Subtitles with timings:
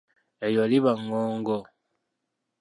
[0.45, 1.57] Eryo liba ngongo.